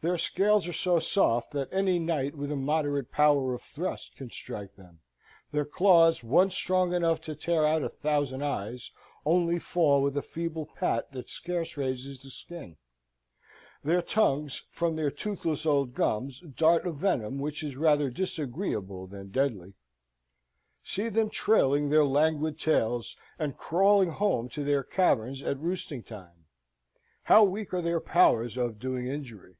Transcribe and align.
Their 0.00 0.16
scales 0.16 0.68
are 0.68 0.72
so 0.72 1.00
soft 1.00 1.50
that 1.54 1.72
any 1.72 1.98
knight 1.98 2.36
with 2.36 2.52
a 2.52 2.54
moderate 2.56 3.10
power 3.10 3.52
of 3.52 3.62
thrust 3.62 4.14
can 4.14 4.30
strike 4.30 4.76
them: 4.76 5.00
their 5.50 5.64
claws, 5.64 6.22
once 6.22 6.54
strong 6.54 6.94
enough 6.94 7.20
to 7.22 7.34
tear 7.34 7.66
out 7.66 7.82
a 7.82 7.88
thousand 7.88 8.44
eyes, 8.44 8.92
only 9.26 9.58
fall 9.58 10.00
with 10.00 10.16
a 10.16 10.22
feeble 10.22 10.66
pat 10.66 11.10
that 11.10 11.28
scarce 11.28 11.76
raises 11.76 12.22
the 12.22 12.30
skin: 12.30 12.76
their 13.82 14.00
tongues, 14.00 14.62
from 14.70 14.94
their 14.94 15.10
toothless 15.10 15.66
old 15.66 15.94
gums, 15.96 16.42
dart 16.42 16.86
a 16.86 16.92
venom 16.92 17.40
which 17.40 17.64
is 17.64 17.76
rather 17.76 18.08
disagreeable 18.08 19.08
than 19.08 19.32
deadly. 19.32 19.74
See 20.84 21.08
them 21.08 21.28
trailing 21.28 21.88
their 21.90 22.04
languid 22.04 22.60
tails, 22.60 23.16
and 23.36 23.56
crawling 23.58 24.10
home 24.10 24.48
to 24.50 24.62
their 24.62 24.84
caverns 24.84 25.42
at 25.42 25.58
roosting 25.58 26.04
time! 26.04 26.44
How 27.24 27.42
weak 27.42 27.74
are 27.74 27.82
their 27.82 27.98
powers 27.98 28.56
of 28.56 28.78
doing 28.78 29.08
injury! 29.08 29.56